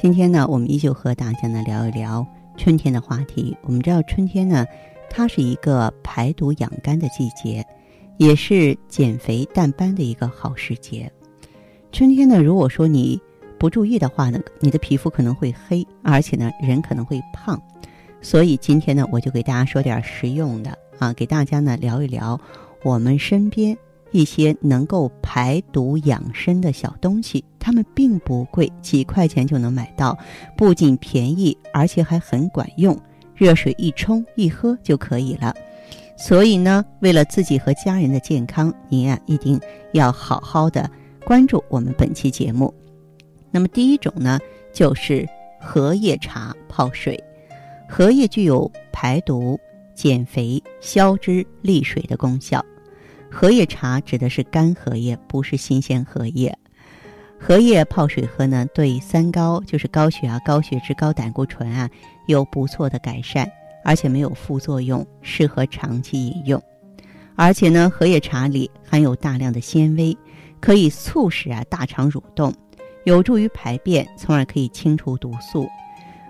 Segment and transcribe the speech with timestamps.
[0.00, 2.24] 今天呢，我们依旧和大家呢聊一聊
[2.56, 3.56] 春天的话题。
[3.62, 4.64] 我们知道春天呢，
[5.10, 7.66] 它是一个排毒养肝的季节，
[8.16, 11.10] 也是减肥淡斑的一个好时节。
[11.90, 13.20] 春天呢，如果说你
[13.58, 17.60] 不注意的话呢，你的皮肤可能会黑，而且呢，人可能会胖。
[18.22, 22.40] 所以今天呢，我就给大家说点实用的啊，给大家呢聊一聊
[22.84, 23.76] 我们身边
[24.10, 27.44] 一些能够排毒养生的小东西。
[27.58, 30.16] 它们并不贵，几块钱就能买到，
[30.56, 32.98] 不仅便宜，而且还很管用。
[33.34, 35.54] 热水一冲一喝就可以了。
[36.16, 39.60] 所以呢，为了自己和家人的健康，您啊一定
[39.92, 40.90] 要好好的。
[41.24, 42.72] 关注我们本期节目。
[43.50, 44.38] 那么第一种呢，
[44.72, 45.28] 就是
[45.60, 47.22] 荷叶茶泡水。
[47.88, 49.58] 荷叶具有排毒、
[49.94, 52.64] 减肥、消脂、利水的功效。
[53.30, 56.56] 荷叶茶指的是干荷叶，不是新鲜荷叶。
[57.38, 61.88] 荷叶泡水喝呢，对三高，就是高血压、高血脂、高胆固醇啊，
[62.26, 63.48] 有不错的改善，
[63.84, 66.62] 而且没有副作用，适合长期饮用。
[67.36, 70.16] 而且呢，荷叶茶里含有大量的纤维。
[70.60, 72.52] 可以促使啊大肠蠕动，
[73.04, 75.68] 有助于排便，从而可以清除毒素。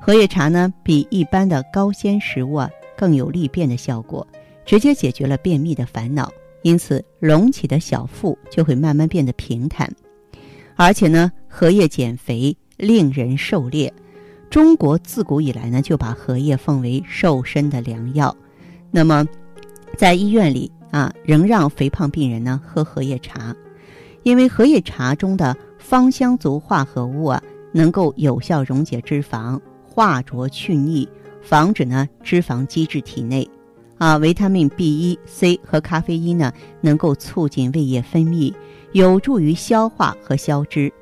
[0.00, 4.24] 荷叶茶呢，比一般的高纤食物啊更有利便的效果，
[4.64, 6.30] 直接解决了便秘的烦恼。
[6.62, 9.92] 因此，隆起的小腹就会慢慢变得平坦。
[10.76, 13.92] 而且呢，荷叶减肥，令人狩猎。
[14.48, 18.34] 中国自古以来呢，就把荷叶奉为瘦身的良药。
[18.90, 19.26] 那么，
[19.96, 23.54] 在医院里啊，仍让肥胖病人呢喝荷叶茶。
[24.22, 27.42] 因为荷叶茶中的芳香族化合物啊，
[27.72, 31.08] 能够有效溶解脂肪、化浊去腻，
[31.42, 33.48] 防止呢脂肪积滞体内。
[34.02, 38.52] 啊，维他命 B 一、C 和咖啡因呢，能够促进胃液分泌，
[38.90, 40.92] 有助于消化和消脂。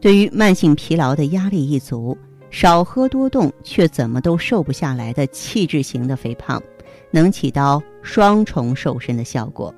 [0.00, 2.16] 对于慢性疲劳的压力一族，
[2.50, 6.62] 少喝多动却怎么都瘦不下来的气质型的肥胖，
[7.10, 9.74] 能起到双重瘦身的效果。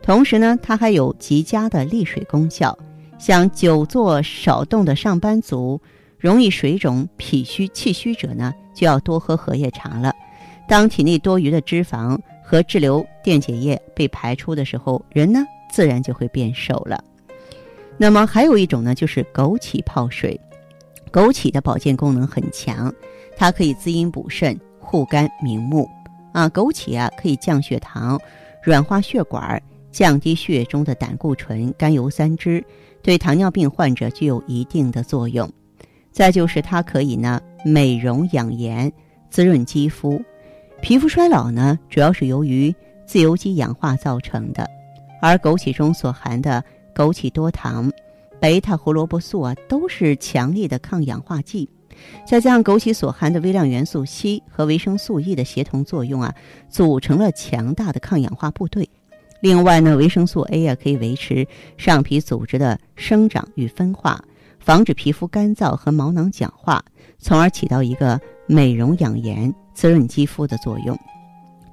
[0.00, 2.74] 同时呢，它还有极佳的利水功效。
[3.18, 5.78] 像久坐少动的上班族、
[6.18, 10.14] 容易水肿、脾虚、气虚者呢，就要多喝荷叶茶了。
[10.68, 17.02] 当体内多余的脂肪和滞留电解液被排出的时候，人呢自然就会变瘦了。
[17.96, 20.38] 那么还有一种呢，就是枸杞泡水。
[21.12, 22.92] 枸杞的保健功能很强，
[23.36, 25.88] 它可以滋阴补肾、护肝明目。
[26.32, 28.20] 啊，枸杞啊可以降血糖、
[28.62, 29.62] 软化血管。
[29.92, 32.62] 降低血液中的胆固醇、甘油三酯，
[33.00, 35.50] 对糖尿病患者具有一定的作用。
[36.12, 38.92] 再就是它可以呢美容养颜、
[39.30, 40.20] 滋润肌肤。
[40.82, 42.74] 皮肤衰老呢，主要是由于
[43.06, 44.68] 自由基氧化造成的，
[45.20, 46.62] 而枸杞中所含的
[46.94, 47.90] 枸杞多糖、
[48.38, 51.68] 贝塔胡萝卜素啊，都是强力的抗氧化剂。
[52.26, 56.32] 再加上枸杞所含的微量元素硒和维生素 E 的协同作用啊，
[56.68, 58.88] 组成了强大的抗氧化部队。
[59.40, 64.22] 另外呢，维生素 A 啊可以维持上皮组织的生长与分化，
[64.60, 66.84] 防止皮肤干燥和毛囊角化，
[67.18, 70.98] 从而起到一个美容养颜、滋润肌肤的作用。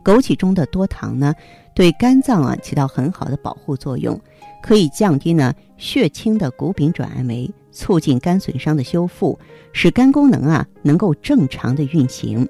[0.03, 1.33] 枸杞中的多糖呢，
[1.73, 4.19] 对肝脏啊起到很好的保护作用，
[4.61, 9.39] 可以降低呢血清的谷丙转氨酶，促进肝损伤的修复，
[9.71, 12.45] 使肝功能啊能够正常的运行。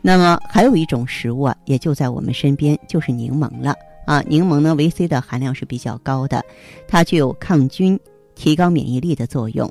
[0.00, 3.74] 那么还有一种食物啊，也就在我们身边，就是柠檬了。
[4.06, 6.44] 啊，柠檬呢，维 C 的含量是比较高的，
[6.86, 7.98] 它具有抗菌、
[8.36, 9.68] 提高免疫力的作用。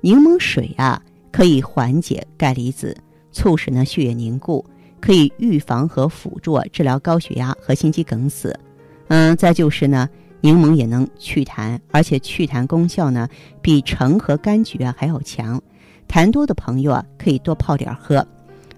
[0.00, 2.96] 柠檬水啊，可以缓解钙离子，
[3.34, 4.64] 促使呢血液凝固，
[5.00, 8.58] 可以预防和辅助治疗高血压和心肌梗死。
[9.08, 10.08] 嗯，再就是呢，
[10.40, 13.28] 柠檬也能祛痰，而且祛痰功效呢
[13.60, 15.60] 比橙和柑橘啊还要强。
[16.08, 18.26] 痰多的朋友啊，可以多泡点喝。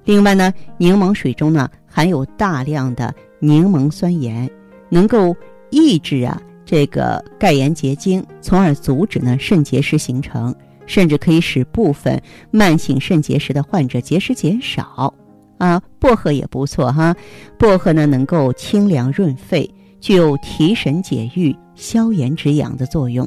[0.04, 4.50] 另外呢，柠檬水中呢含有大量的柠檬酸盐。
[4.88, 5.36] 能够
[5.70, 10.54] 抑制啊这个钙盐结晶，从而阻止呢肾结石形成，
[10.86, 15.12] 甚至可以使部分慢性肾结石的患者结石减少。
[15.58, 17.16] 啊，薄荷也不错哈，
[17.58, 19.68] 薄荷呢能够清凉润肺，
[20.00, 23.26] 具有提神解郁、消炎止痒的作用。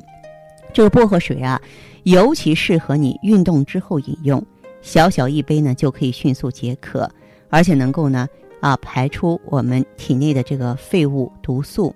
[0.71, 1.59] 这个薄荷水啊，
[2.03, 4.45] 尤其适合你运动之后饮用，
[4.83, 7.09] 小小一杯呢就可以迅速解渴，
[7.49, 8.27] 而且能够呢
[8.59, 11.95] 啊排出我们体内的这个废物毒素。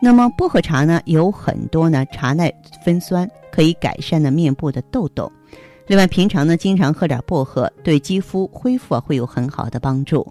[0.00, 2.50] 那么薄荷茶呢有很多呢茶耐
[2.82, 5.28] 酚酸，可以改善呢面部的痘痘。
[5.88, 10.24] 另外，平常呢经常喝点薄荷，对肌肤恢复啊会有很好的帮助。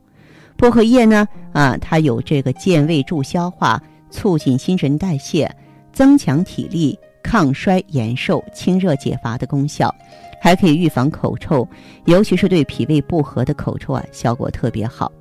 [0.56, 5.54] 薄荷叶呢啊，它有这个健胃助消化、促进新陈代谢、
[5.92, 6.98] 增强体力。
[7.22, 9.94] 抗衰延寿、清热解乏的功效，
[10.40, 11.68] 还可以预防口臭，
[12.06, 15.12] 尤其是对脾胃不和的口臭啊，效果特别好。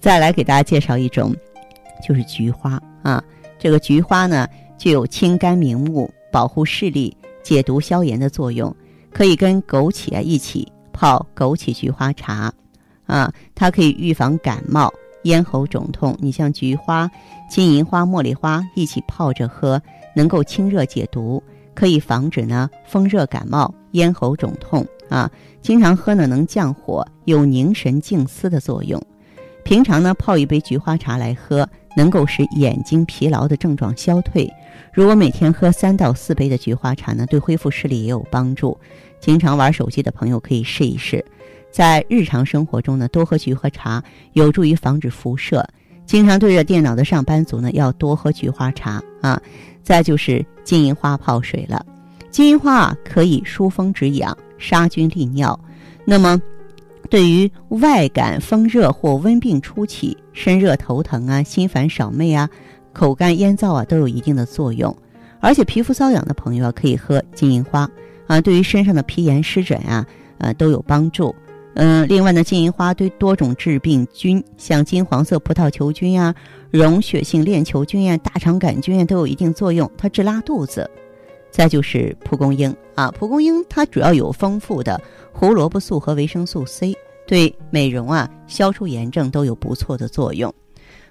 [0.00, 1.34] 再来给大家介绍一种，
[2.06, 3.20] 就是菊花啊。
[3.58, 4.46] 这个菊花呢，
[4.78, 8.74] 具有清肝明目、保护视力、解毒消炎的作用，
[9.12, 12.52] 可以跟枸杞啊一起泡枸杞菊花茶
[13.06, 14.92] 啊，它可以预防感冒、
[15.24, 16.16] 咽喉肿痛。
[16.20, 17.10] 你像菊花、
[17.48, 19.80] 金银花、茉莉花一起泡着喝。
[20.12, 21.40] 能够清热解毒，
[21.72, 25.30] 可以防止呢风热感冒、咽喉肿痛啊。
[25.62, 29.00] 经常喝呢能降火，有凝神静思的作用。
[29.70, 31.64] 平常呢泡一杯菊花茶来喝，
[31.96, 34.52] 能够使眼睛疲劳的症状消退。
[34.92, 38.76] 如果每天喝三到四杯的菊花茶呢，对恢复视力也有帮助。
[39.20, 41.24] 经常玩手机的朋友可以试一试，
[41.70, 44.02] 在日常生活中呢多喝菊花茶，
[44.32, 45.64] 有助于防止辐射。
[46.04, 49.40] 经常对着电脑的上班族呢，要多喝菊花茶啊。
[49.84, 51.86] 再就是金银花泡水了，
[52.28, 55.56] 金银花啊可以疏风止痒、杀菌利尿。
[56.04, 56.42] 那么，
[57.10, 62.48] 对于外感风热或温病初期、身热头疼啊、心烦少寐啊、
[62.92, 64.96] 口干咽燥啊，都有一定的作用。
[65.40, 67.90] 而且皮肤瘙痒的朋友啊，可以喝金银花
[68.28, 70.06] 啊，对于身上的皮炎湿疹啊，
[70.38, 71.34] 呃都有帮助。
[71.74, 76.34] 嗯，另外呢，金银花对多种致病菌，像金黄色葡萄球菌呀、
[76.70, 79.90] 溶血性链球菌呀、大肠杆菌呀，都有一定作用。
[79.96, 80.88] 它治拉肚子。
[81.50, 85.00] 再就是蒲公英啊，蒲公英它主要有丰富的
[85.32, 90.52] 胡萝卜素和维生素 C，对美容啊、消除炎症都有不错的作用。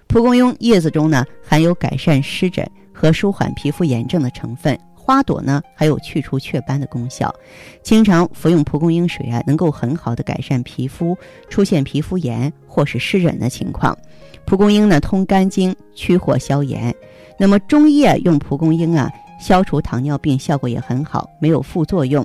[0.06, 4.78] 蒲公英叶子中呢，含有改善湿疹和舒缓皮肤炎症的成分。
[4.94, 7.34] 花朵呢，还有去除雀斑的功效。
[7.82, 11.16] 经常服用蒲公英水啊，能够很好的改善皮肤
[11.48, 13.96] 出现皮肤炎或是湿疹的情况。
[14.44, 16.94] 蒲公英呢，通肝经，驱火消炎。
[17.38, 19.10] 那么中医啊，用蒲公英啊，
[19.40, 22.24] 消除糖尿病效果也很好，没有副作用。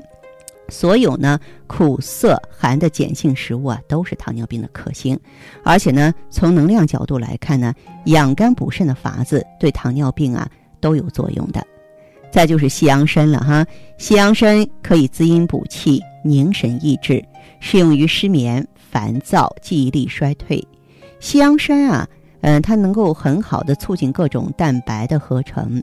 [0.67, 5.17] 所有呢，苦涩寒的碱性食物啊，都是糖尿病的克星。
[5.63, 7.73] 而且呢，从能量角度来看呢，
[8.05, 11.65] 养肝补肾的法子对糖尿病啊都有作用的。
[12.31, 13.65] 再就是西洋参了哈，
[13.97, 17.23] 西洋参可以滋阴补气、凝神益智，
[17.59, 20.61] 适用于失眠、烦躁、记忆力衰退。
[21.19, 22.07] 西洋参啊，
[22.41, 25.81] 嗯，它能够很好的促进各种蛋白的合成，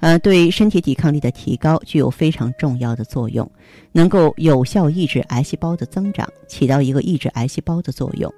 [0.00, 3.48] 呃，对身体抵抗力的提高具有非常重要的作用，
[3.92, 8.32] 能够有效抑制癌细胞的增长，起到一个抑制癌细胞的作用。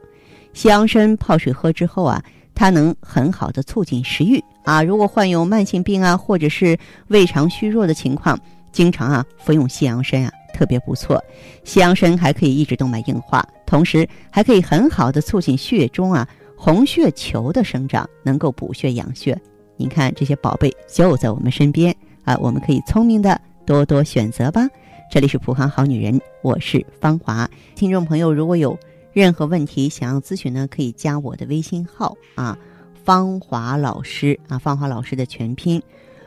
[0.53, 2.23] 西洋参泡水喝之后啊。
[2.55, 4.83] 它能很好的促进食欲啊！
[4.83, 6.79] 如果患有慢性病啊，或者是
[7.09, 8.39] 胃肠虚弱的情况，
[8.71, 11.19] 经常啊服用西洋参啊，特别不错。
[11.65, 19.41] 西洋参还可以抑制动脉硬化，同时还可以很好的促进血中啊红血球的生长，能够补血养血。
[19.83, 21.93] 您看这些宝贝就在我们身边
[22.23, 24.69] 啊，我们可以聪明的多多选择吧。
[25.11, 27.51] 这里是普康好女人，我是芳华。
[27.75, 28.79] 听众朋友，如果有。
[29.13, 32.57] 任何问题想要咨询呢，可以加我的微信号啊，
[33.05, 35.83] 芳华老师啊，芳华老师的全拼，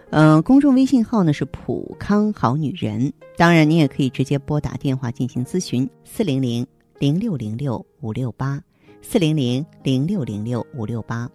[0.10, 3.12] 嗯，公众微信号呢是普康好女人。
[3.38, 6.68] 当然，你也可以直接拨打电话进行咨询，四零零
[7.00, 8.62] 零六零六五六八，
[9.02, 11.28] 四零零零六零六五六八。